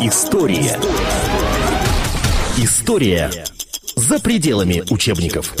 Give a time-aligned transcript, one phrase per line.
[0.00, 0.78] История.
[2.56, 3.30] История
[3.96, 5.52] за пределами учебников.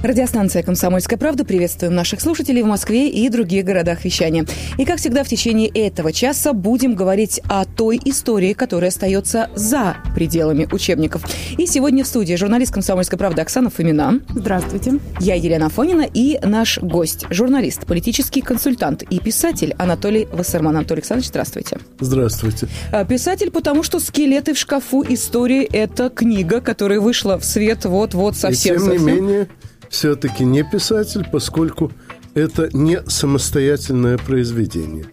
[0.00, 1.44] Радиостанция «Комсомольская правда».
[1.44, 4.46] Приветствуем наших слушателей в Москве и других городах вещания.
[4.78, 9.96] И, как всегда, в течение этого часа будем говорить о той истории, которая остается за
[10.14, 11.24] пределами учебников.
[11.58, 14.20] И сегодня в студии журналист «Комсомольской правды» Оксана Фомина.
[14.28, 15.00] Здравствуйте.
[15.18, 20.76] Я Елена Фонина и наш гость, журналист, политический консультант и писатель Анатолий Вассерман.
[20.76, 21.78] Анатолий Александрович, здравствуйте.
[21.98, 22.68] Здравствуйте.
[22.92, 25.04] А, писатель, потому что «Скелеты в шкафу.
[25.08, 28.76] Истории»— это книга, которая вышла в свет вот-вот совсем.
[28.76, 29.06] И тем совсем.
[29.06, 29.48] не менее,
[29.88, 31.92] все-таки не писатель, поскольку
[32.34, 35.06] это не самостоятельное произведение.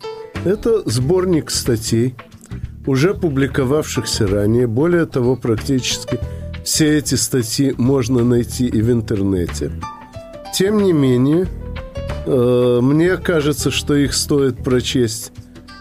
[0.44, 2.16] Это сборник статей,
[2.86, 4.68] уже публиковавшихся ранее.
[4.68, 6.20] Более того, практически
[6.64, 9.72] все эти статьи можно найти и в интернете.
[10.54, 11.48] Тем не менее,
[12.26, 15.32] э, мне кажется, что их стоит прочесть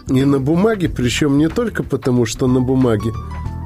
[0.08, 3.12] не на бумаге, причем не только потому, что на бумаге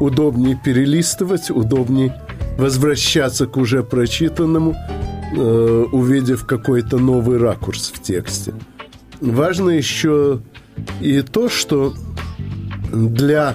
[0.01, 2.15] удобнее перелистывать, удобнее
[2.57, 4.77] возвращаться к уже прочитанному,
[5.37, 8.55] э, увидев какой-то новый ракурс в тексте.
[9.21, 10.41] Важно еще
[11.01, 11.95] и то, что
[12.93, 13.55] для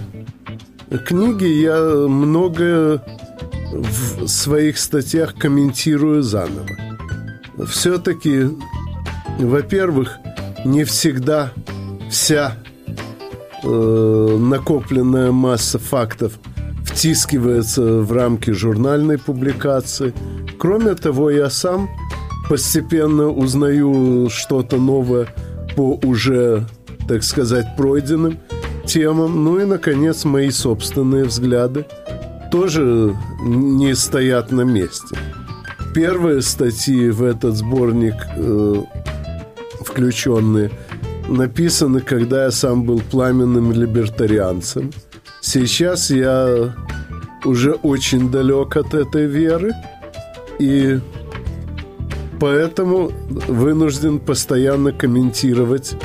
[1.05, 3.01] книги я многое
[3.71, 6.67] в своих статьях комментирую заново.
[7.67, 8.49] Все-таки,
[9.39, 10.17] во-первых,
[10.65, 11.51] не всегда
[12.09, 12.57] вся
[13.63, 16.33] э, накопленная масса фактов
[16.83, 20.13] втискивается в рамки журнальной публикации.
[20.63, 21.89] Кроме того, я сам
[22.47, 25.27] постепенно узнаю что-то новое
[25.75, 26.65] по уже,
[27.05, 28.37] так сказать, пройденным
[28.85, 29.43] темам.
[29.43, 31.85] Ну и, наконец, мои собственные взгляды
[32.49, 35.17] тоже не стоят на месте.
[35.93, 38.83] Первые статьи в этот сборник, э,
[39.81, 40.71] включенные,
[41.27, 44.93] написаны, когда я сам был пламенным либертарианцем.
[45.41, 46.73] Сейчас я
[47.43, 49.73] уже очень далек от этой веры,
[50.59, 50.99] и
[52.39, 53.11] поэтому
[53.47, 55.95] вынужден постоянно комментировать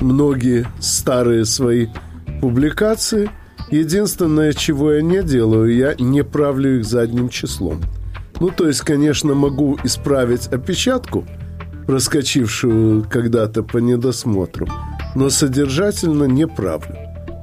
[0.00, 1.88] многие старые свои
[2.40, 3.30] публикации.
[3.70, 7.80] Единственное, чего я не делаю, я не правлю их задним числом.
[8.40, 11.24] Ну, то есть, конечно, могу исправить опечатку,
[11.86, 14.68] проскочившую когда-то по недосмотру,
[15.14, 16.96] но содержательно не правлю.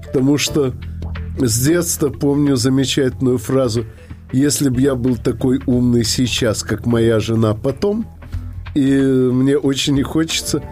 [0.05, 0.73] Потому что
[1.39, 3.85] с детства помню замечательную фразу
[4.31, 8.05] «Если бы я был такой умный сейчас, как моя жена потом»,
[8.73, 10.63] и мне очень не хочется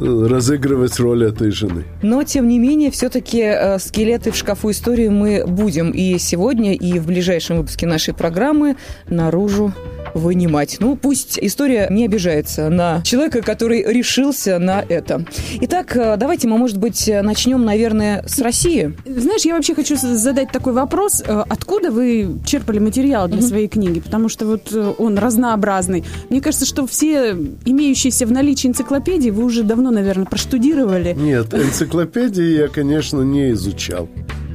[0.00, 1.84] разыгрывать роль этой жены.
[2.02, 6.98] Но, тем не менее, все-таки э, скелеты в шкафу истории мы будем и сегодня, и
[6.98, 8.76] в ближайшем выпуске нашей программы
[9.08, 9.72] наружу
[10.14, 10.78] вынимать.
[10.80, 15.24] Ну, пусть история не обижается на человека, который решился на это.
[15.60, 18.96] Итак, э, давайте мы, может быть, начнем, наверное, с России.
[19.04, 21.22] Знаешь, я вообще хочу задать такой вопрос.
[21.26, 24.00] Э, Откуда вы черпали материал для своей книги?
[24.00, 26.04] Потому что вот э, он разнообразный.
[26.28, 27.32] Мне кажется, что все
[27.64, 31.14] имеющиеся в наличии энциклопедии вы уже давно, наверное, проштудировали.
[31.14, 34.08] Нет, энциклопедии я, конечно, не изучал.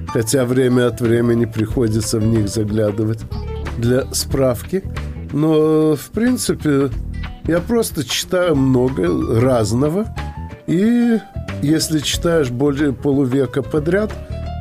[0.07, 3.19] Хотя время от времени приходится в них заглядывать
[3.77, 4.83] для справки.
[5.33, 6.89] Но, в принципе,
[7.47, 10.05] я просто читаю много разного.
[10.67, 11.19] И
[11.61, 14.11] если читаешь более полувека подряд,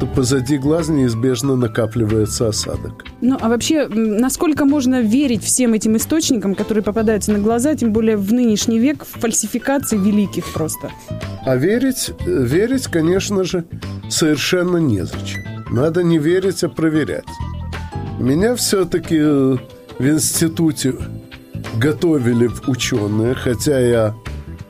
[0.00, 3.05] то позади глаз неизбежно накапливается осадок.
[3.21, 8.16] Ну, а вообще, насколько можно верить всем этим источникам, которые попадаются на глаза, тем более
[8.16, 10.91] в нынешний век, в фальсификации великих просто?
[11.47, 13.65] А верить, э, верить, конечно же,
[14.09, 15.43] совершенно незачем.
[15.71, 17.25] Надо не верить, а проверять.
[18.19, 19.56] Меня все-таки э,
[19.99, 20.94] в институте
[21.76, 24.15] готовили в ученые, хотя я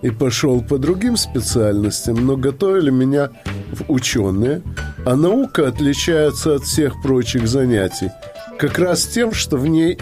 [0.02, 3.30] и пошел по другим специальностям, но готовили меня
[3.72, 4.62] в ученые.
[5.04, 8.10] А наука отличается от всех прочих занятий
[8.58, 9.98] как раз тем, что в ней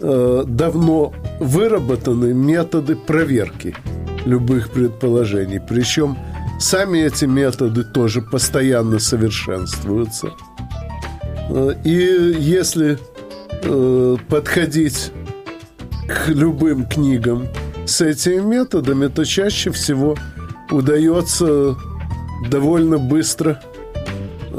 [0.00, 3.76] э, давно выработаны методы проверки
[4.24, 5.60] любых предположений.
[5.60, 6.16] Причем
[6.58, 10.32] сами эти методы тоже постоянно совершенствуются.
[11.50, 12.98] Э, И если
[13.62, 15.12] э, подходить
[16.08, 17.46] к любым книгам
[17.86, 20.16] с этими методами, то чаще всего
[20.70, 21.76] удается
[22.50, 23.60] довольно быстро,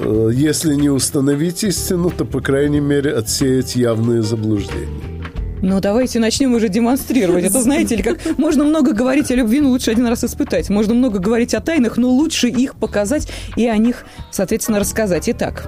[0.05, 5.15] если не установить истину, то, по крайней мере, отсеять явные заблуждения.
[5.61, 7.43] Ну, давайте начнем уже демонстрировать.
[7.43, 10.69] Это, знаете ли, как можно много говорить о любви, но лучше один раз испытать.
[10.69, 15.27] Можно много говорить о тайнах, но лучше их показать и о них, соответственно, рассказать.
[15.27, 15.67] Итак,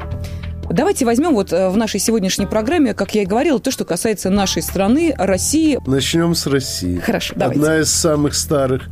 [0.70, 4.30] Давайте возьмем вот э, в нашей сегодняшней программе, как я и говорила, то, что касается
[4.30, 5.80] нашей страны, России.
[5.88, 6.98] Начнем с России.
[6.98, 7.62] Хорошо, давайте.
[7.62, 8.90] Одна из самых старых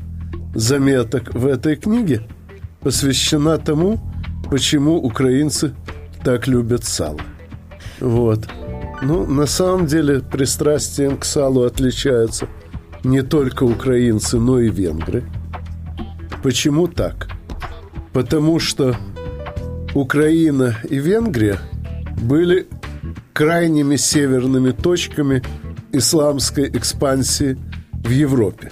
[0.53, 2.21] заметок в этой книге
[2.79, 3.99] посвящена тому,
[4.49, 5.73] почему украинцы
[6.23, 7.21] так любят сало.
[7.99, 8.47] Вот.
[9.01, 12.47] Ну, на самом деле, пристрастием к салу отличаются
[13.03, 15.23] не только украинцы, но и венгры.
[16.41, 17.27] Почему так?
[18.13, 18.95] Потому что
[19.93, 21.59] Украина и Венгрия
[22.21, 22.67] были
[23.33, 25.43] крайними северными точками
[25.91, 27.57] исламской экспансии
[27.91, 28.71] в Европе.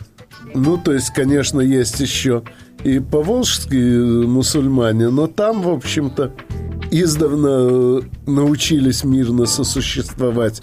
[0.54, 2.44] Ну, то есть, конечно, есть еще
[2.84, 6.34] и поволжские мусульмане, но там, в общем-то,
[6.92, 10.62] издавна научились мирно сосуществовать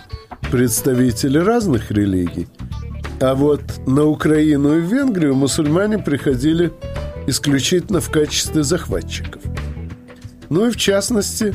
[0.51, 2.49] представители разных религий.
[3.21, 6.73] А вот на Украину и Венгрию мусульмане приходили
[7.27, 9.43] исключительно в качестве захватчиков.
[10.49, 11.55] Ну и в частности,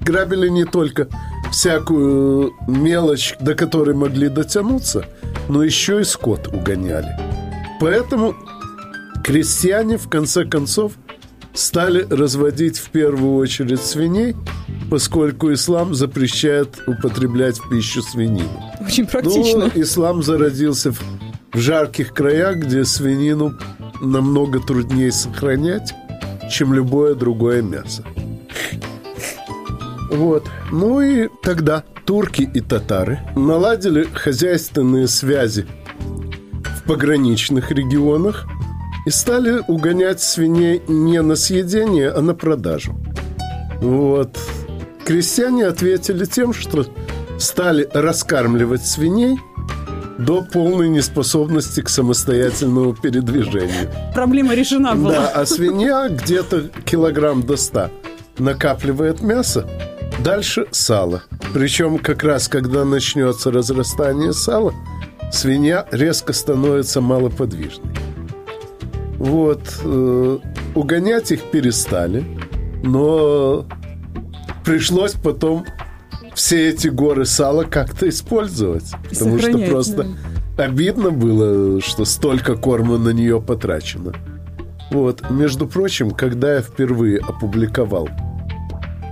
[0.00, 1.08] грабили не только
[1.50, 5.04] всякую мелочь, до которой могли дотянуться,
[5.48, 7.18] но еще и скот угоняли.
[7.80, 8.34] Поэтому
[9.26, 10.92] крестьяне, в конце концов,
[11.52, 14.36] стали разводить в первую очередь свиней,
[14.88, 18.48] поскольку ислам запрещает употреблять в пищу свинину.
[18.80, 19.70] Очень практично.
[19.74, 21.02] Ну, ислам зародился в,
[21.52, 23.54] в жарких краях, где свинину
[24.00, 25.92] намного труднее сохранять,
[26.48, 28.04] чем любое другое мясо.
[30.08, 30.46] Вот.
[30.70, 35.66] Ну и тогда турки и татары наладили хозяйственные связи
[36.78, 38.46] в пограничных регионах
[39.06, 42.94] и стали угонять свиней не на съедение, а на продажу.
[43.80, 44.36] Вот.
[45.04, 46.84] Крестьяне ответили тем, что
[47.38, 49.38] стали раскармливать свиней
[50.18, 53.90] до полной неспособности к самостоятельному передвижению.
[54.14, 55.12] Проблема решена была.
[55.12, 57.90] Да, а свинья где-то килограмм до ста
[58.38, 59.68] накапливает мясо,
[60.24, 61.22] дальше сало.
[61.54, 64.74] Причем как раз когда начнется разрастание сала,
[65.30, 68.05] свинья резко становится малоподвижной.
[69.18, 69.80] Вот.
[69.82, 70.38] Э,
[70.74, 72.24] угонять их перестали,
[72.82, 73.66] но
[74.64, 75.64] пришлось потом
[76.34, 78.92] все эти горы сала как-то использовать.
[79.08, 80.06] Потому что просто
[80.58, 84.12] обидно было, что столько корма на нее потрачено.
[84.90, 88.08] Вот, между прочим, когда я впервые опубликовал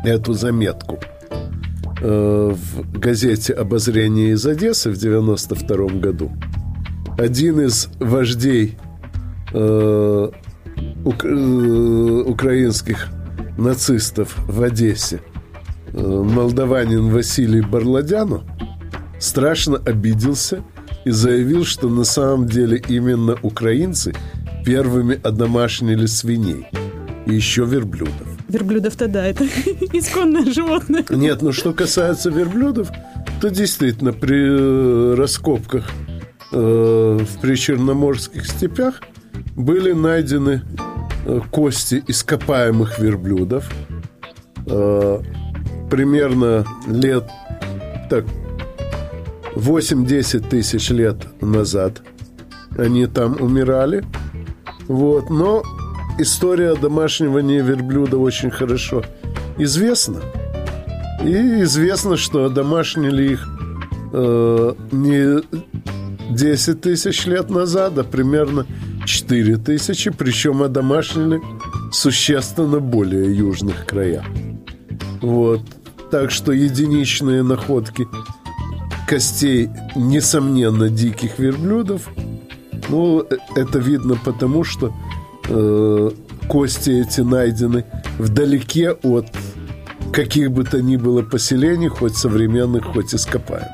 [0.04, 1.00] эту заметку
[2.00, 6.30] э, в газете «Обозрение из Одессы» в 92 году,
[7.18, 8.76] один из вождей
[9.54, 10.28] э,
[11.04, 13.08] ук- э, украинских
[13.56, 15.20] нацистов в Одессе,
[15.92, 18.42] э, молдаванин Василий Барладяну,
[19.20, 20.62] страшно обиделся
[21.04, 24.12] и заявил, что на самом деле именно украинцы
[24.66, 26.66] первыми одомашнили свиней
[27.26, 28.26] и еще верблюдов.
[28.48, 29.44] Верблюдов-то да, это
[29.92, 31.04] исконное животное.
[31.10, 32.88] Нет, ну что касается верблюдов,
[33.40, 35.90] то действительно при раскопках
[36.52, 39.00] э, в причерноморских степях
[39.56, 40.62] были найдены
[41.26, 43.70] э, кости ископаемых верблюдов.
[44.66, 45.20] Э,
[45.90, 47.24] примерно лет
[48.10, 48.24] так
[49.54, 52.02] 8-10 тысяч лет назад
[52.78, 54.04] они там умирали.
[54.88, 55.62] Вот, но
[56.18, 59.04] история домашнего верблюда очень хорошо
[59.58, 60.20] известна.
[61.22, 63.48] И известно, что домашнили их
[64.12, 65.42] э, не
[66.34, 68.66] 10 тысяч лет назад, а примерно
[69.04, 71.40] 4 тысячи, причем одомашнили
[71.92, 74.24] существенно более южных краях.
[75.20, 75.60] Вот.
[76.10, 78.06] Так что единичные находки
[79.08, 82.08] костей, несомненно, диких верблюдов,
[82.88, 84.92] ну, э- это видно потому, что
[85.48, 86.10] э,
[86.48, 87.84] кости эти найдены
[88.18, 89.26] вдалеке от
[90.12, 93.70] каких бы то ни было поселений, хоть современных, хоть ископаемых.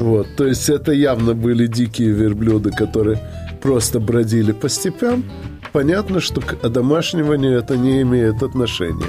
[0.00, 3.18] Вот, то есть это явно были дикие верблюды, которые
[3.66, 5.24] просто бродили по степям.
[5.72, 9.06] Понятно, что к одомашниванию это не имеет отношения.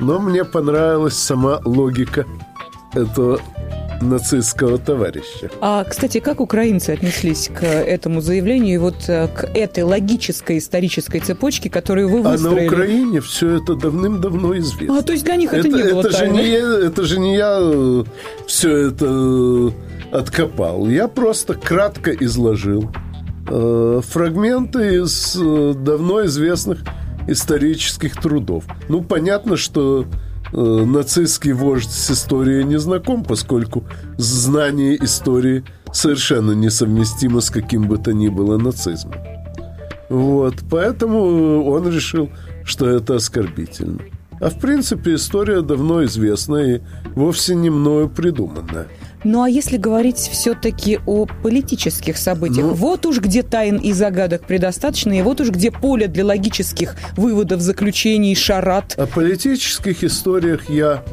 [0.00, 2.26] Но мне понравилась сама логика
[2.92, 3.38] этого
[4.02, 5.48] нацистского товарища.
[5.60, 11.20] А, кстати, как украинцы отнеслись к этому заявлению и вот э, к этой логической исторической
[11.20, 12.60] цепочке, которую вы А выстроили?
[12.60, 14.98] на Украине все это давным-давно известно.
[14.98, 17.20] А, то есть для них это, это, не было это же не, я- это же
[17.20, 18.04] не я
[18.48, 19.70] все это э,
[20.16, 20.88] откопал.
[20.88, 22.90] Я просто кратко изложил
[23.50, 26.80] э, фрагменты из э, давно известных
[27.28, 28.64] исторических трудов.
[28.88, 30.06] Ну, понятно, что
[30.52, 33.84] э, нацистский вождь с историей не знаком, поскольку
[34.16, 39.14] знание истории совершенно несовместимо с каким бы то ни было нацизмом.
[40.08, 42.30] Вот, поэтому он решил,
[42.64, 44.00] что это оскорбительно.
[44.40, 46.80] А в принципе история давно известна и
[47.14, 48.88] вовсе не мною придуманная.
[49.24, 52.72] Ну а если говорить все-таки о политических событиях, Ну.
[52.74, 57.60] вот уж где тайн и загадок предостаточно, и вот уж где поле для логических выводов,
[57.60, 58.94] заключений, шарат.
[58.96, 61.04] О политических историях я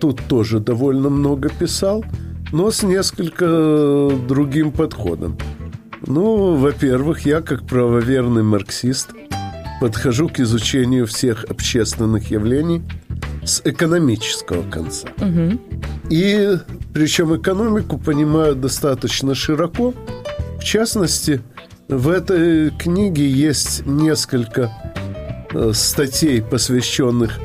[0.00, 2.04] тут тоже довольно много писал,
[2.52, 5.36] но с несколько другим подходом.
[6.06, 9.10] Ну, во-первых, я как правоверный марксист
[9.80, 12.82] подхожу к изучению всех общественных явлений
[13.44, 15.08] с экономического конца.
[16.10, 16.56] И
[16.96, 19.92] причем экономику понимаю достаточно широко.
[20.58, 21.42] В частности,
[21.88, 24.72] в этой книге есть несколько
[25.52, 27.38] э, статей, посвященных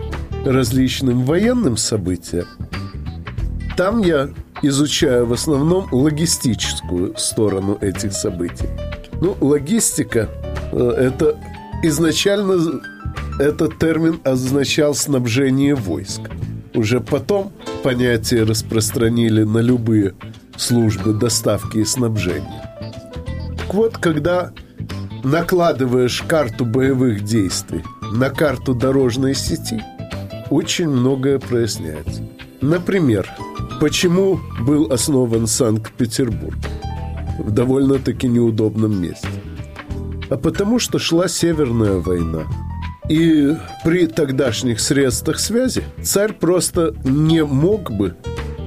[0.45, 2.45] различным военным событиям.
[3.75, 4.29] Там я
[4.61, 8.69] изучаю в основном логистическую сторону этих событий.
[9.19, 10.29] Ну, логистика
[10.71, 11.37] э,– это
[11.83, 12.79] изначально
[13.37, 16.21] этот термин означал снабжение войск.
[16.73, 20.13] Уже потом понятие распространили на любые
[20.57, 22.69] службы доставки и снабжения.
[23.57, 24.51] Так вот, когда
[25.23, 27.83] накладываешь карту боевых действий
[28.13, 29.83] на карту дорожной сети,
[30.49, 32.21] очень многое проясняется.
[32.61, 33.27] Например,
[33.79, 36.57] почему был основан Санкт-Петербург
[37.39, 39.27] в довольно-таки неудобном месте?
[40.29, 42.43] А потому что шла Северная война.
[43.11, 48.15] И при тогдашних средствах связи царь просто не мог бы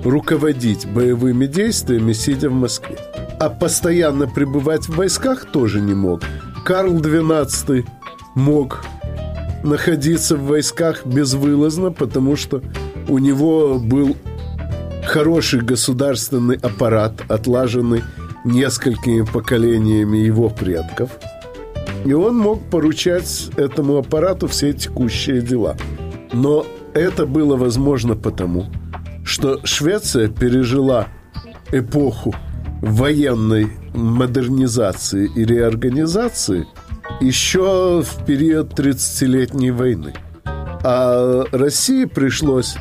[0.04, 2.98] руководить боевыми действиями, сидя в Москве.
[3.40, 6.20] А постоянно пребывать в войсках тоже не мог.
[6.62, 7.86] Карл XII
[8.34, 8.84] мог
[9.62, 12.60] находиться в войсках безвылазно, потому что
[13.08, 14.14] у него был
[15.06, 18.04] хороший государственный аппарат, отлаженный
[18.44, 21.12] несколькими поколениями его предков.
[22.04, 25.76] И он мог поручать этому аппарату все текущие дела.
[26.32, 28.66] Но это было возможно потому,
[29.25, 31.08] что Швеция пережила
[31.73, 32.34] эпоху
[32.82, 36.66] военной модернизации и реорганизации
[37.20, 40.12] еще в период 30-летней войны.
[40.44, 42.76] А России пришлось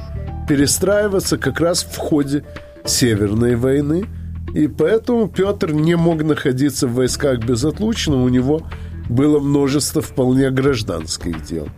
[0.48, 2.44] перестраиваться как раз в ходе
[2.84, 4.06] Северной войны,
[4.54, 8.64] и поэтому Петр не мог находиться в войсках безотлучно, у него
[9.10, 11.70] было множество вполне гражданских дел.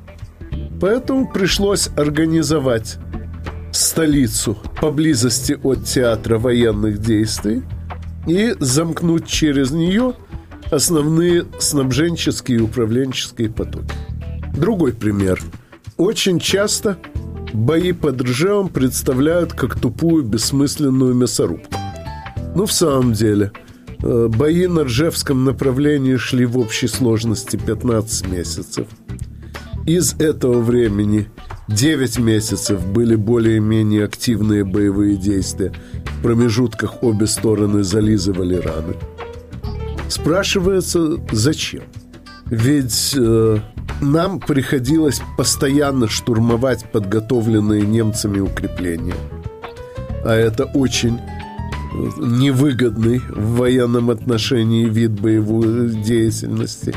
[0.79, 2.98] Поэтому пришлось организовать
[3.72, 7.63] столицу поблизости от театра военных действий
[8.27, 10.13] и замкнуть через нее
[10.72, 13.94] основные снабженческие и управленческие потоки.
[14.55, 15.41] Другой пример.
[15.98, 16.98] Очень часто
[17.53, 21.74] бои под Ржевом представляют как тупую бессмысленную мясорубку.
[22.55, 23.51] Ну, в самом деле,
[24.05, 28.88] бои на Ржевском направлении шли в общей сложности 15 месяцев.
[29.85, 31.27] Из этого времени
[31.67, 35.74] 9 месяцев были более-менее активные боевые действия.
[36.05, 38.95] В промежутках обе стороны зализывали раны.
[40.07, 41.83] Спрашивается, зачем?
[42.45, 43.57] Ведь э,
[44.01, 49.15] нам приходилось постоянно штурмовать подготовленные немцами укрепления.
[50.24, 51.34] А это очень э,
[52.17, 56.93] невыгодный в военном отношении вид боевой деятельности.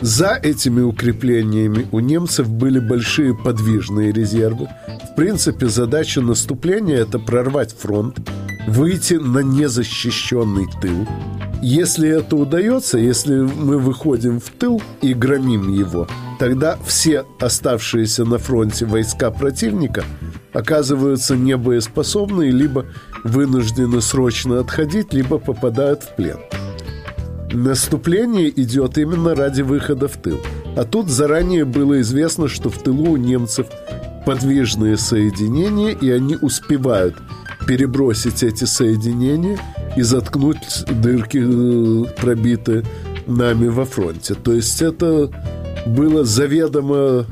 [0.00, 4.68] За этими укреплениями у немцев были большие подвижные резервы.
[5.10, 8.18] В принципе, задача наступления– это прорвать фронт,
[8.66, 11.06] выйти на незащищенный тыл.
[11.62, 16.06] Если это удается, если мы выходим в тыл и громим его,
[16.38, 20.04] тогда все оставшиеся на фронте войска противника
[20.52, 22.86] оказываются небоеспособны, либо
[23.24, 26.38] вынуждены срочно отходить, либо попадают в плен.
[27.52, 30.40] Наступление идет именно ради выхода в тыл.
[30.76, 33.66] А тут заранее было известно, что в тылу у немцев
[34.26, 37.16] подвижные соединения, и они успевают
[37.66, 39.58] перебросить эти соединения
[39.96, 42.84] и заткнуть дырки, э, пробитые
[43.26, 44.34] нами во фронте.
[44.34, 45.30] То есть это
[45.86, 47.26] было заведомо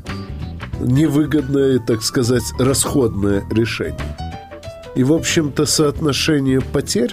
[0.81, 4.17] невыгодное, так сказать, расходное решение.
[4.95, 7.13] И, в общем-то, соотношение потерь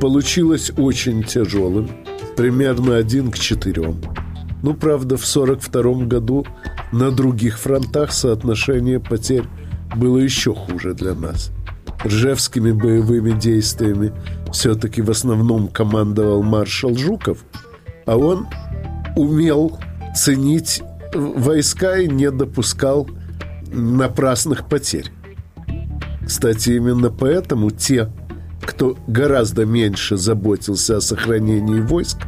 [0.00, 1.90] получилось очень тяжелым,
[2.36, 4.00] примерно один к четырем.
[4.62, 6.46] Ну, правда, в 1942 году
[6.92, 9.44] на других фронтах соотношение потерь
[9.94, 11.50] было еще хуже для нас.
[12.04, 14.12] Ржевскими боевыми действиями
[14.52, 17.38] все-таки в основном командовал маршал Жуков,
[18.06, 18.46] а он
[19.16, 19.78] умел
[20.16, 20.82] ценить
[21.14, 23.08] войска и не допускал
[23.70, 25.10] напрасных потерь.
[26.26, 28.10] Кстати, именно поэтому те,
[28.62, 32.18] кто гораздо меньше заботился о сохранении войск,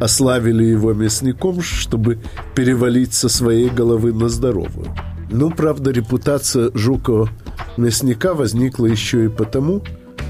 [0.00, 2.20] ославили его мясником, чтобы
[2.54, 4.94] перевалить со своей головы на здоровую.
[5.30, 7.28] Ну, правда, репутация Жукова
[7.76, 9.82] мясника возникла еще и потому,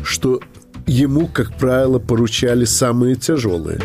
[0.03, 0.41] что
[0.87, 3.81] ему, как правило, поручали самые тяжелые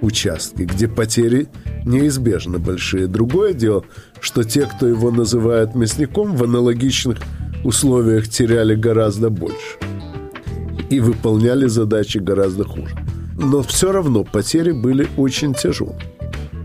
[0.00, 1.48] участки, где потери
[1.88, 3.06] неизбежно большие.
[3.06, 3.84] Другое дело,
[4.20, 7.18] что те, кто его называют мясником, в аналогичных
[7.64, 9.76] условиях теряли гораздо больше
[10.90, 12.96] и выполняли задачи гораздо хуже.
[13.36, 16.00] Но все равно потери были очень тяжелые.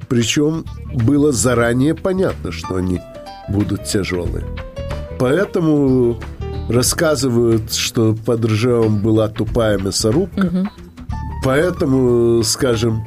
[0.07, 3.01] Причем было заранее понятно, что они
[3.49, 4.45] будут тяжелые.
[5.19, 6.19] Поэтому
[6.69, 10.47] рассказывают, что под Ржевом была тупая мясорубка.
[10.47, 10.69] Угу.
[11.43, 13.05] Поэтому, скажем,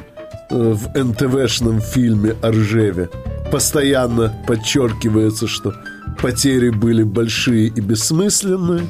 [0.51, 3.11] в НТВшном фильме о Ржеве
[3.51, 5.75] постоянно подчеркивается, что
[6.21, 8.83] потери были большие и бессмысленные.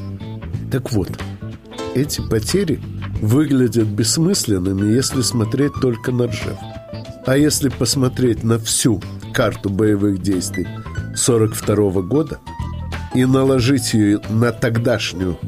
[0.70, 1.10] Так вот,
[1.94, 2.80] эти потери
[3.20, 6.58] выглядят бессмысленными, если смотреть только на Ржев.
[7.26, 9.02] А если посмотреть на всю
[9.34, 10.66] карту боевых действий
[11.14, 12.38] 42 года
[13.14, 15.38] и наложить ее на тогдашнюю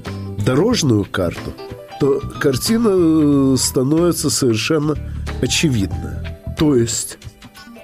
[0.45, 1.53] дорожную карту,
[2.01, 4.97] то картина становится совершенно
[5.41, 6.41] очевидная.
[6.57, 7.19] То есть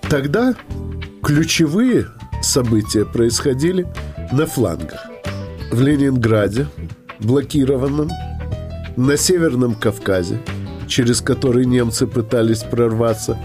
[0.08, 0.54] тогда
[1.22, 2.08] ключевые
[2.42, 3.86] события происходили
[4.32, 5.06] на флангах.
[5.70, 6.66] В Ленинграде,
[7.20, 8.10] блокированном,
[8.96, 10.40] на Северном Кавказе,
[10.86, 13.38] через который немцы пытались прорваться,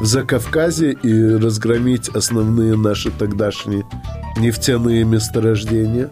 [0.00, 3.84] в Закавказье и разгромить основные наши тогдашние
[4.38, 6.10] нефтяные месторождения.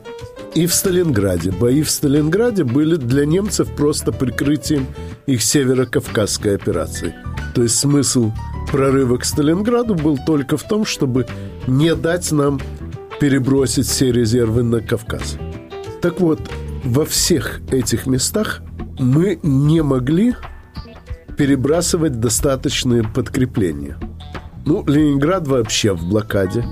[0.54, 1.52] И в Сталинграде.
[1.52, 4.86] Бои в Сталинграде были для немцев просто прикрытием
[5.26, 7.14] их северокавказской операции.
[7.54, 8.32] То есть смысл
[8.70, 11.26] прорыва к Сталинграду был только в том, чтобы
[11.66, 12.60] не дать нам
[13.20, 15.36] перебросить все резервы на Кавказ.
[16.00, 16.40] Так вот,
[16.84, 18.62] во всех этих местах
[18.98, 20.36] мы не могли
[21.36, 23.96] перебрасывать достаточные подкрепления.
[24.66, 26.64] Ну, Ленинград вообще в блокаде.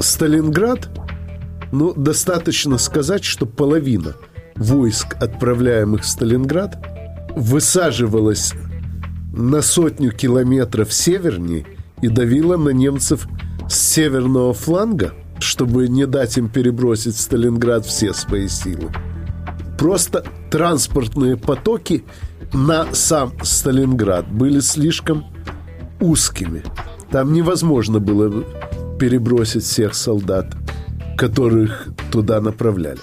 [0.00, 0.88] Сталинград,
[1.70, 4.14] ну, достаточно сказать, что половина
[4.56, 6.76] войск, отправляемых в Сталинград,
[7.36, 8.52] высаживалась
[9.32, 11.66] на сотню километров севернее
[12.00, 13.26] и давила на немцев
[13.68, 18.90] с северного фланга, чтобы не дать им перебросить в Сталинград все свои силы.
[19.78, 22.04] Просто транспортные потоки
[22.52, 25.24] на сам Сталинград были слишком
[26.00, 26.62] узкими.
[27.10, 28.44] Там невозможно было
[28.98, 30.54] перебросить всех солдат,
[31.16, 33.00] которых туда направляли.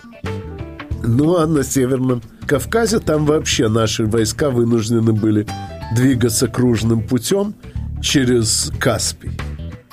[1.03, 5.47] Ну а на Северном Кавказе там вообще наши войска вынуждены были
[5.95, 7.55] двигаться кружным путем
[8.01, 9.31] через Каспий.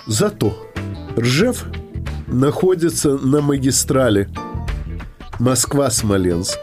[0.06, 0.56] Зато
[1.18, 1.64] Ржев
[2.26, 4.28] находится на магистрали
[5.38, 6.58] Москва-Смоленск.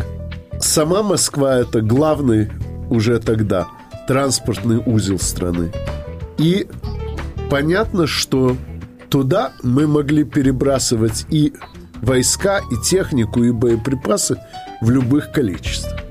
[0.60, 2.50] Сама Москва– это главный
[2.90, 3.68] уже тогда
[4.08, 5.72] транспортный узел страны.
[6.38, 6.68] И
[7.50, 8.58] понятно, что
[9.10, 11.54] туда мы могли перебрасывать и
[12.02, 14.38] войска, и технику, и боеприпасы
[14.82, 16.03] в любых количествах.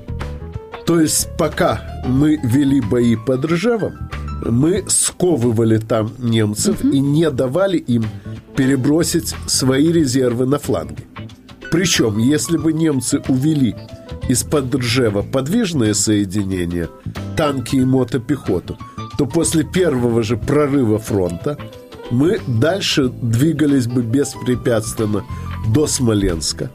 [0.93, 4.11] То есть пока мы вели бои под Ржевом,
[4.45, 6.89] мы сковывали там немцев угу.
[6.89, 8.05] и не давали им
[8.55, 11.07] перебросить свои резервы на фланги.
[11.71, 13.75] Причем, если бы немцы увели
[14.29, 16.89] из-под Ржева подвижное соединение,
[17.35, 18.77] танки и мотопехоту,
[19.17, 21.57] то после первого же прорыва фронта
[22.11, 25.23] мы дальше двигались бы беспрепятственно
[25.73, 26.69] до Смоленска.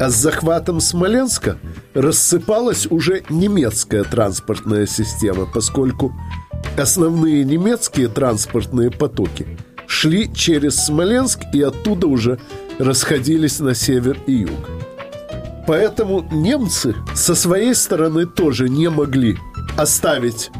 [0.00, 1.58] А с захватом Смоленска
[1.96, 6.14] рассыпалась уже немецкая транспортная система, поскольку
[6.76, 9.46] основные немецкие транспортные потоки
[9.86, 12.38] шли через Смоленск и оттуда уже
[12.78, 14.68] расходились на север и юг.
[15.66, 19.38] Поэтому немцы со своей стороны тоже не могли
[19.76, 20.50] оставить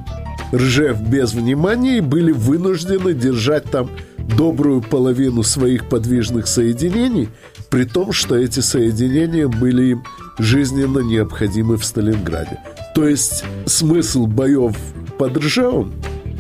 [0.55, 7.29] Ржев без внимания и были вынуждены держать там добрую половину своих подвижных соединений,
[7.71, 10.05] при том, что эти соединения были им
[10.39, 12.61] жизненно необходимы в Сталинграде.
[12.95, 14.77] То есть смысл боев
[15.19, 15.93] под Ржевом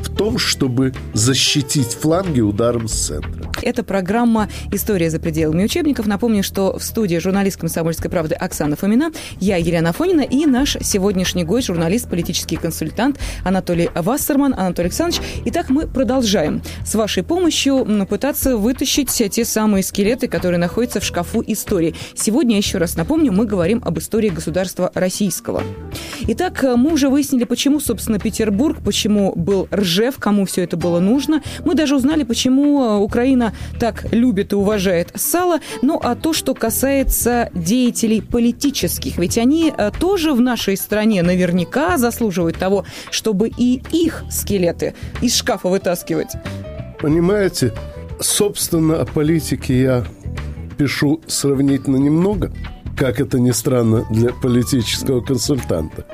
[0.02, 3.50] в том, чтобы защитить фланги ударом с центра.
[3.66, 6.06] Это программа «История за пределами учебников».
[6.06, 11.42] Напомню, что в студии журналист «Комсомольской правды» Оксана Фомина, я Елена Фонина и наш сегодняшний
[11.42, 14.54] гость, журналист, политический консультант Анатолий Вассерман.
[14.54, 15.20] Анатолий Александрович.
[15.46, 21.42] Итак, мы продолжаем с вашей помощью пытаться вытащить те самые скелеты, которые находятся в шкафу
[21.44, 21.96] истории.
[22.14, 25.64] Сегодня, еще раз напомню, мы говорим об истории государства российского.
[26.28, 31.42] Итак, мы уже выяснили, почему, собственно, Петербург, почему был Ржев, кому все это было нужно.
[31.64, 35.60] Мы даже узнали, почему Украина Украина так любит и уважает сало.
[35.82, 41.98] Ну, а то, что касается деятелей политических, ведь они э, тоже в нашей стране наверняка
[41.98, 46.32] заслуживают того, чтобы и их скелеты из шкафа вытаскивать.
[47.00, 47.72] Понимаете,
[48.20, 50.04] собственно, о политике я
[50.78, 52.52] пишу сравнительно немного,
[52.96, 56.06] как это ни странно для политического консультанта.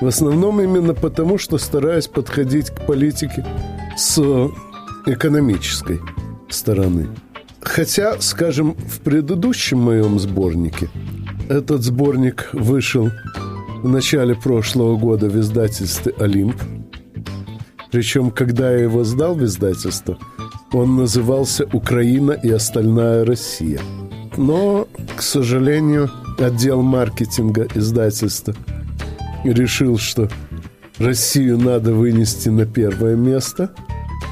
[0.00, 3.44] В основном именно потому, что стараюсь подходить к политике
[3.96, 4.20] с
[5.06, 6.00] экономической
[6.48, 7.08] стороны.
[7.60, 10.88] Хотя, скажем, в предыдущем моем сборнике,
[11.48, 13.10] этот сборник вышел
[13.82, 16.56] в начале прошлого года в издательстве «Олимп».
[17.90, 20.18] Причем, когда я его сдал в издательство,
[20.72, 23.80] он назывался «Украина и остальная Россия».
[24.36, 28.54] Но, к сожалению, отдел маркетинга издательства
[29.44, 30.28] решил, что
[30.98, 33.70] Россию надо вынести на первое место.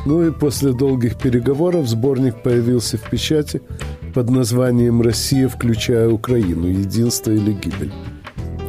[0.06, 3.60] Ну и после долгих переговоров сборник появился в печати
[4.14, 6.68] под названием «Россия, включая Украину.
[6.68, 7.92] Единство или гибель».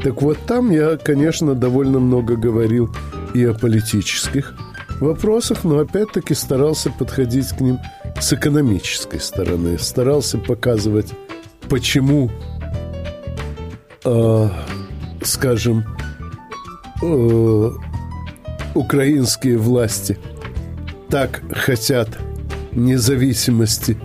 [0.04, 2.89] Так вот, там я, конечно, довольно много говорил
[3.36, 4.56] и о политических
[5.00, 7.78] вопросах, но опять-таки старался подходить к ним
[8.19, 9.78] с экономической стороны.
[9.78, 11.13] Старался показывать,
[11.69, 12.32] почему,
[14.06, 14.50] э,
[15.21, 15.86] скажем,
[17.04, 17.71] э,
[18.73, 20.17] украинские власти
[21.10, 22.10] так хотят
[22.72, 23.98] независимости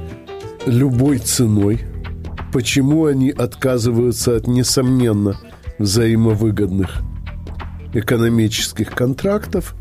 [0.66, 1.80] любой ценой,
[2.52, 5.36] почему они отказываются от, несомненно,
[5.78, 7.00] взаимовыгодных
[7.92, 9.74] экономических контрактов.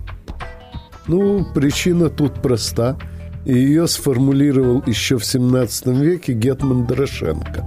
[1.08, 2.98] Ну, причина тут проста,
[3.46, 7.66] и ее сформулировал еще в 17 веке Гетман Дорошенко.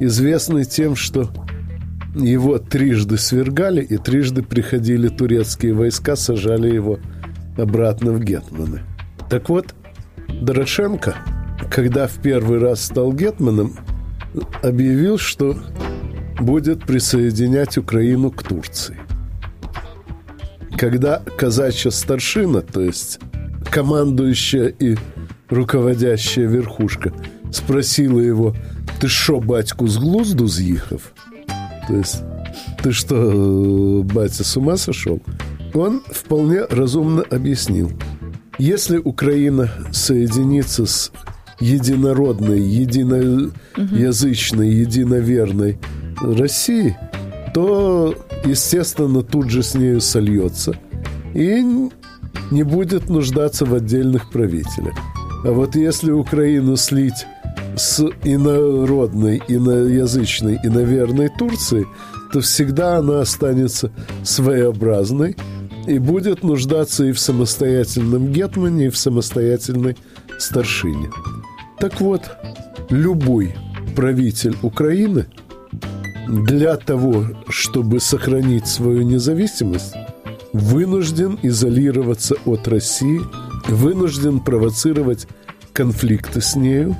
[0.00, 1.30] Известный тем, что
[2.14, 6.98] его трижды свергали, и трижды приходили турецкие войска, сажали его
[7.58, 8.82] обратно в Гетманы.
[9.28, 9.74] Так вот,
[10.28, 11.16] Дорошенко,
[11.70, 13.76] когда в первый раз стал Гетманом,
[14.62, 15.56] объявил, что
[16.40, 18.98] будет присоединять Украину к Турции.
[20.76, 23.18] Когда казачья старшина, то есть
[23.70, 24.96] командующая и
[25.48, 27.12] руководящая верхушка,
[27.50, 28.54] спросила его,
[29.00, 31.12] ты что, батьку, с глузду з'їхав?
[31.88, 32.22] То есть,
[32.82, 35.20] ты что, батя, с ума сошел?
[35.74, 37.90] Он вполне разумно объяснил.
[38.58, 41.12] Если Украина соединится с
[41.60, 45.78] единородной, единоязычной, единоверной
[46.20, 46.96] России,
[47.54, 50.76] то, естественно, тут же с нею сольется
[51.34, 51.64] и
[52.50, 54.94] не будет нуждаться в отдельных правителях.
[55.44, 57.26] А вот если Украину слить
[57.76, 61.86] с инородной, иноязычной, иноверной Турцией,
[62.32, 63.92] то всегда она останется
[64.24, 65.36] своеобразной
[65.88, 69.96] и будет нуждаться и в самостоятельном гетмане, и в самостоятельной
[70.38, 71.10] старшине.
[71.80, 72.22] Так вот,
[72.90, 73.54] любой
[73.94, 75.26] правитель Украины–
[76.28, 79.94] для того, чтобы сохранить свою независимость,
[80.52, 83.20] вынужден изолироваться от России,
[83.66, 85.26] вынужден провоцировать
[85.72, 86.96] конфликты с нею.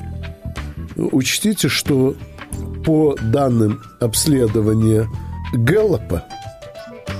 [0.96, 2.16] Учтите, что
[2.84, 5.08] по данным обследования
[5.52, 6.24] Гэллопа,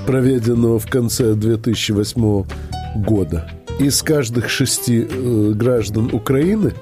[0.09, 2.43] проведенного в конце 2008
[2.95, 3.47] года,
[3.79, 6.73] из каждых шести э, граждан Украины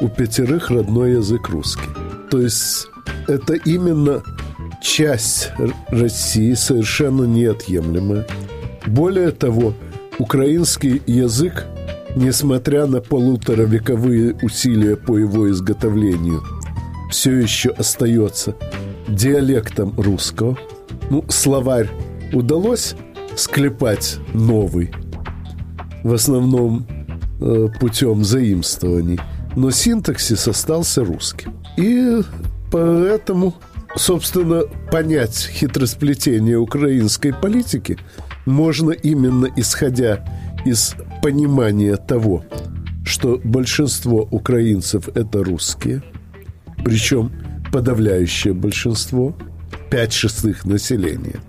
[0.00, 1.88] у пятерых родной язык русский.
[2.30, 2.88] То есть
[3.26, 4.22] это именно
[4.82, 5.50] часть
[5.88, 8.26] России совершенно неотъемлемая.
[8.86, 9.72] Более того,
[10.18, 11.64] украинский язык,
[12.16, 16.42] несмотря на полуторавековые усилия по его изготовлению,
[17.10, 18.54] все еще остается
[19.08, 20.58] диалектом русского.
[21.08, 21.88] Ну, словарь
[22.34, 22.94] удалось
[23.36, 24.92] склепать новый,
[26.02, 26.86] в основном
[27.40, 29.20] э, путем заимствований,
[29.56, 31.54] но синтаксис остался русским.
[31.76, 32.20] И
[32.70, 33.54] поэтому
[33.96, 37.96] Собственно, понять хитросплетение украинской политики
[38.44, 40.24] можно именно исходя
[40.64, 42.44] из понимания того,
[43.04, 46.02] что большинство украинцев– это русские,
[46.84, 47.30] причем
[47.72, 49.36] подавляющее большинство,
[49.90, 51.40] пять шестых населения,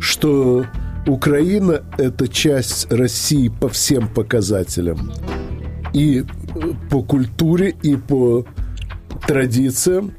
[0.00, 0.66] что
[1.06, 5.12] Украина– это часть России по всем показателям,
[5.92, 6.24] и
[6.90, 8.44] по культуре, и по
[9.26, 10.12] традициям,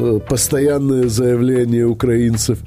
[0.00, 2.60] Э, постоянное заявление украинцев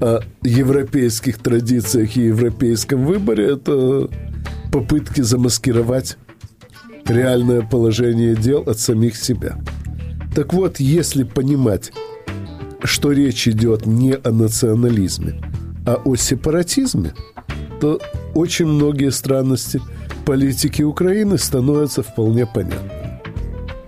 [0.00, 4.08] о европейских традициях и европейском выборе– это
[4.72, 6.16] попытки замаскировать
[7.06, 9.56] реальное положение дел от самих себя.
[10.34, 11.92] Так вот, если понимать,
[12.82, 15.40] что речь идет не о национализме,
[15.90, 17.14] а о сепаратизме,
[17.80, 18.00] то
[18.34, 19.80] очень многие странности
[20.24, 23.00] политики Украины становятся вполне понятны.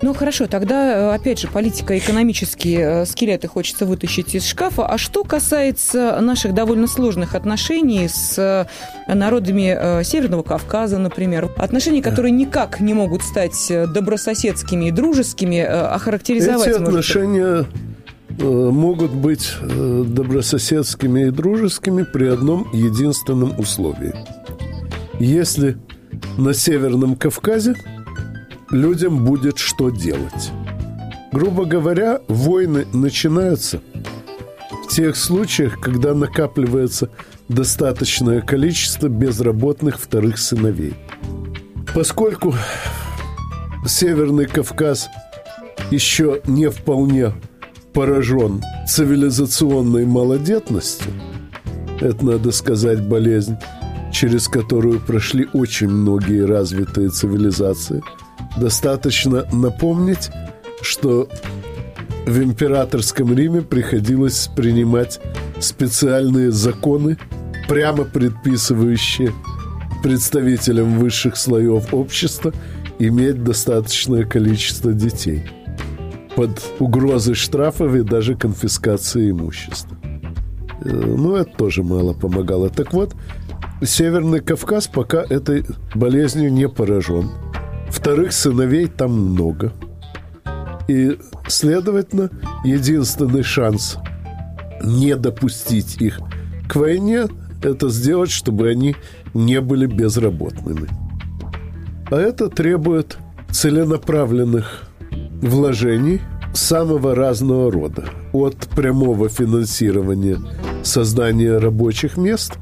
[0.01, 4.85] Ну хорошо, тогда, э, опять же, политико-экономические э, скелеты хочется вытащить из шкафа.
[4.85, 12.33] А что касается наших довольно сложных отношений с э, народами Северного Кавказа, например, отношений, которые
[12.33, 17.65] никак не могут стать добрососедскими и дружескими, охарактеризовать Эти отношения
[18.39, 24.13] могут быть добрососедскими и дружескими при одном единственном условии.
[25.19, 25.77] Если
[26.37, 27.75] на Северном Кавказе
[28.71, 30.51] людям будет что делать.
[31.31, 33.81] Грубо говоря, войны начинаются
[34.83, 37.09] в тех случаях, когда накапливается
[37.49, 40.93] достаточное количество безработных вторых сыновей.
[41.93, 42.55] Поскольку
[43.85, 45.09] Северный Кавказ
[45.91, 47.33] еще не вполне
[47.93, 51.11] поражен цивилизационной малодетностью,
[52.01, 53.55] это, надо сказать, болезнь,
[54.11, 58.01] через которую прошли очень многие развитые цивилизации–
[58.57, 60.29] Достаточно напомнить,
[60.81, 61.27] что
[62.25, 65.19] в императорском Риме приходилось принимать
[65.59, 67.17] специальные законы,
[67.67, 69.33] прямо предписывающие
[70.03, 72.53] представителям высших слоев общества
[72.99, 75.43] иметь достаточное количество детей
[76.35, 79.97] под угрозой штрафов и даже конфискации имущества.
[80.83, 82.69] Э, ну, это тоже мало помогало.
[82.69, 83.15] Так вот,
[83.83, 85.65] Северный Кавказ пока этой
[85.95, 87.29] болезнью не поражен–
[87.93, 89.71] Вторых сыновей там много.
[90.87, 91.17] И,
[91.47, 92.31] следовательно,
[92.63, 93.97] единственный шанс
[94.83, 96.19] не допустить их
[96.67, 97.27] к войне–
[97.63, 98.95] это сделать, чтобы они
[99.35, 100.89] не были безработными.
[102.09, 103.17] А это требует
[103.51, 104.89] целенаправленных
[105.43, 106.21] вложений
[106.53, 108.05] самого разного рода.
[108.31, 110.39] От прямого финансирования
[110.83, 112.53] создания рабочих мест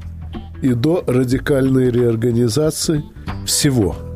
[0.62, 3.02] и до радикальной реорганизации
[3.46, 3.96] всего–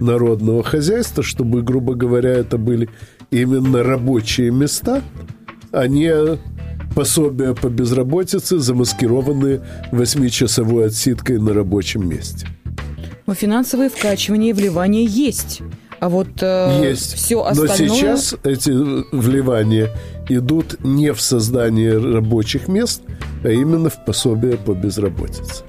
[0.00, 2.88] народного хозяйства, чтобы, грубо говоря, это были
[3.30, 5.02] именно рабочие места,
[5.72, 6.38] а не
[6.94, 12.46] пособия по безработице, замаскированные восьмичасовой отсидкой на рабочем месте.
[13.26, 15.60] Но финансовые вкачивания и вливания есть.
[16.00, 17.14] А вот э, есть.
[17.14, 17.88] все остальное...
[17.88, 18.70] Но сейчас эти
[19.14, 19.90] вливания
[20.28, 23.02] идут не в создание рабочих мест,
[23.44, 25.64] а именно в пособие по безработице.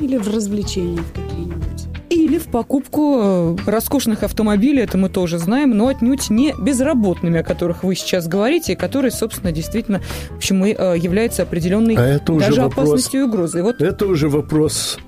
[0.00, 1.92] Или в развлечения какие-нибудь
[2.32, 7.42] или в покупку э, роскошных автомобилей, это мы тоже знаем, но отнюдь не безработными, о
[7.42, 12.06] которых вы сейчас говорите, и которые, собственно, действительно, в общем, и э, являются определенной а
[12.06, 13.62] это уже даже вопрос, опасностью и угрозой.
[13.62, 13.80] Вот...
[13.80, 14.98] Это уже вопрос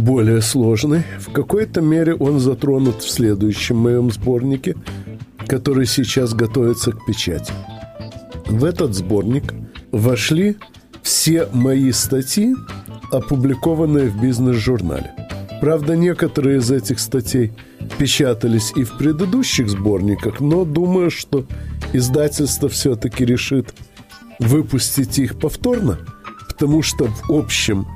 [0.00, 1.02] более сложный.
[1.18, 4.76] В какой-то мере он затронут в следующем моем сборнике,
[5.46, 7.52] который сейчас готовится к печати.
[8.46, 9.54] В этот сборник
[9.92, 10.56] вошли
[11.02, 12.54] все мои статьи,
[13.10, 15.12] опубликованные в бизнес-журнале.
[15.60, 17.52] Правда, некоторые из этих статей
[17.98, 21.46] печатались и в предыдущих сборниках, но думаю, что
[21.92, 23.74] издательство все-таки решит
[24.38, 25.98] выпустить их повторно,
[26.48, 27.86] потому что в общем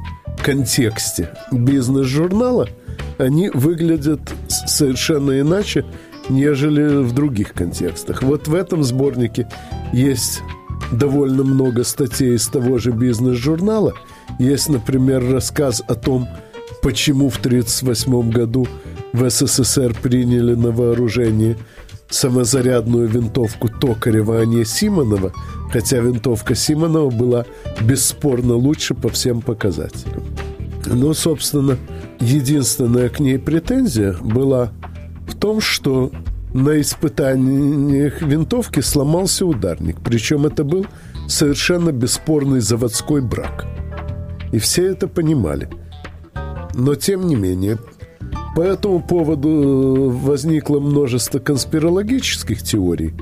[0.42, 2.68] контексте бизнес-журнала
[3.18, 5.84] они выглядят совершенно иначе,
[6.28, 8.22] нежели в других контекстах.
[8.22, 9.48] Вот в этом сборнике
[9.92, 10.42] есть
[10.90, 13.94] довольно много статей из того же бизнес-журнала.
[14.38, 16.28] Есть, например, рассказ о том,
[16.82, 18.66] почему в 1938 году
[19.12, 21.58] в СССР приняли на вооружение
[22.10, 25.32] самозарядную винтовку Токарева, а Симонова,
[25.72, 27.46] хотя винтовка Симонова была
[27.80, 30.22] бесспорно лучше по всем показателям.
[30.86, 31.76] Но, собственно,
[32.18, 34.72] единственная к ней претензия была
[35.26, 36.10] в том, что
[36.52, 39.98] на испытаниях винтовки сломался ударник.
[40.02, 40.86] Причем это был
[41.28, 43.66] совершенно бесспорный заводской брак.
[44.52, 45.68] И все это понимали–
[46.74, 47.78] но тем не менее,
[48.54, 53.14] по этому поводу э, возникло множество конспирологических теорий,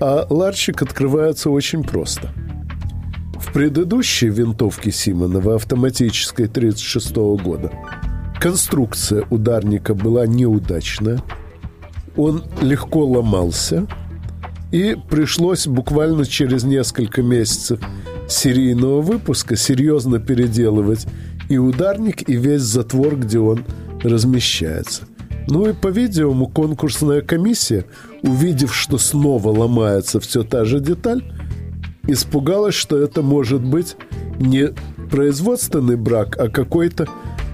[0.00, 2.30] а ларчик открывается очень просто.
[3.38, 7.72] В предыдущей винтовке Симонова, автоматической 1936 года,
[8.40, 11.22] конструкция ударника была неудачная,
[12.16, 13.86] он легко ломался,
[14.70, 17.80] и пришлось буквально через несколько месяцев
[18.28, 21.06] серийного выпуска серьезно переделывать
[21.48, 23.64] и ударник, и весь затвор, где он
[24.04, 25.02] размещается.
[25.48, 27.84] Ну и, по-видимому, конкурсная комиссия,
[28.22, 31.22] увидев, что снова ломается все та же деталь,
[32.06, 33.96] испугалась, что это может быть
[34.38, 34.72] не
[35.10, 37.06] производственный брак, а какой-то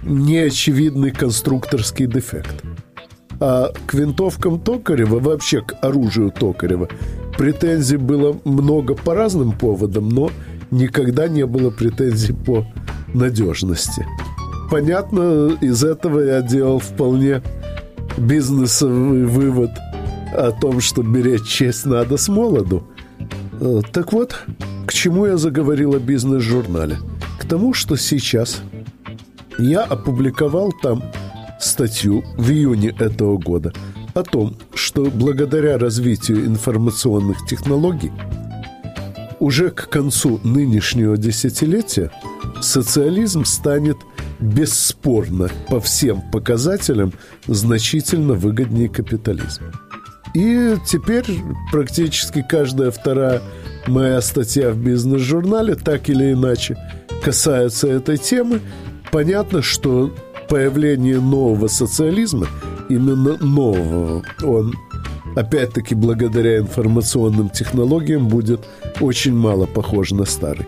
[0.03, 2.63] неочевидный конструкторский дефект.
[3.41, 6.89] А к винтовкам Токарева, вообще к оружию Токарева,
[7.37, 10.31] претензий было много по разным поводам, но
[10.71, 12.67] никогда не было претензий по
[13.15, 14.07] надежности.
[14.71, 17.43] Понятно, из этого я делал вполне
[18.17, 19.71] бизнесовый вывод,
[20.33, 22.85] о том, что беречь честь надо с молоду.
[23.61, 24.45] Э, так вот,
[24.87, 26.99] к чему я заговорил о бизнес-журнале?
[27.39, 28.63] К тому, что сейчас
[29.59, 31.03] я опубликовал там
[31.59, 33.73] статью в июне этого года
[34.15, 38.13] о том, что благодаря развитию информационных технологий
[39.41, 42.11] уже к концу нынешнего десятилетия
[42.61, 43.97] социализм станет
[44.41, 47.13] бесспорно по всем показателям
[47.47, 49.73] значительно выгоднее капитализма.
[50.35, 51.27] И теперь
[51.73, 53.43] практически каждая вторая
[53.87, 56.77] моя статья в бизнес-журнале так или иначе
[57.23, 58.61] касается этой темы.
[59.11, 60.15] Понятно, что
[60.49, 62.47] появление нового социализма,
[62.89, 64.75] именно нового, он
[65.35, 68.61] опять-таки благодаря информационным технологиям будет
[69.01, 70.67] очень мало похож на старый.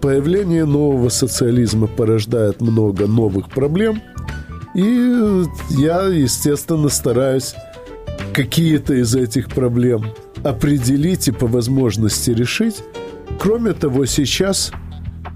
[0.00, 4.00] Появление нового социализма порождает много новых проблем,
[4.74, 7.54] и я, естественно, стараюсь
[8.32, 10.06] какие-то из этих проблем
[10.42, 12.82] определить и по возможности решить.
[13.38, 14.72] Кроме того, сейчас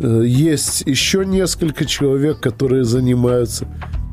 [0.01, 3.67] э, есть еще несколько человек, которые занимаются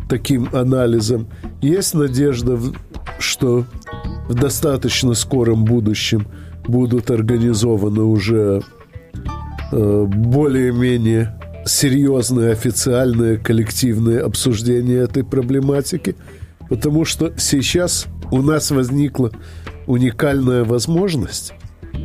[0.09, 1.27] таким анализом.
[1.61, 2.59] Есть надежда,
[3.19, 3.65] что
[4.27, 6.27] в достаточно скором будущем
[6.67, 8.61] будут организованы уже
[9.71, 16.15] более-менее серьезные официальные коллективные обсуждения этой проблематики,
[16.69, 19.31] потому что сейчас у нас возникла
[19.87, 21.53] уникальная возможность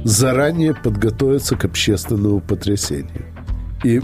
[0.05, 3.25] заранее подготовиться к общественному потрясению
[3.85, 4.01] и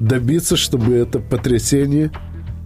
[0.00, 2.10] добиться, чтобы это потрясение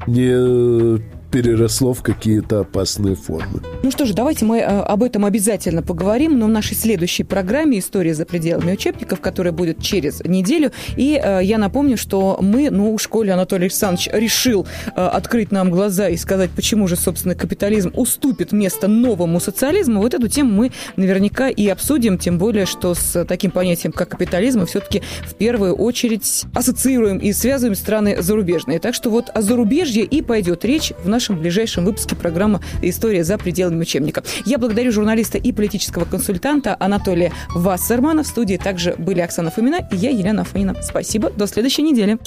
[0.06, 1.00] не
[1.30, 3.60] переросло в какие-то опасные формы.
[3.82, 7.78] Ну что ж, давайте мы э, об этом обязательно поговорим, но в нашей следующей программе
[7.78, 10.70] «История за пределами учебников», которая будет через неделю.
[10.98, 15.70] И э, я напомню, что мы, ну, в школе Анатолий Александрович решил э, открыть нам
[15.70, 20.02] глаза и сказать, почему же, собственно, капитализм уступит место новому социализму.
[20.02, 24.60] Вот эту тему мы наверняка и обсудим, тем более, что с таким понятием, как капитализм,
[24.60, 28.78] мы все-таки в первую очередь ассоциируем и связываем страны зарубежные.
[28.78, 33.38] Так что вот о зарубежье и пойдет речь в нашем ближайшем выпуске программы «История за
[33.38, 34.22] пределами учебника».
[34.44, 38.22] Я благодарю журналиста и политического консультанта Анатолия Вассермана.
[38.22, 40.74] В студии также были Оксана Фомина и я, Елена Афонина.
[40.82, 41.30] Спасибо.
[41.30, 42.18] До следующей недели.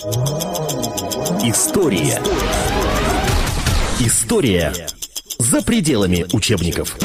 [1.44, 2.20] История.
[4.00, 4.74] История
[5.40, 6.98] за пределами учебников.